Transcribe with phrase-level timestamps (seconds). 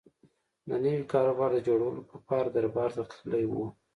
[0.67, 3.53] د نوي کاروبار د جوړولو په پار دربار ته تللی و.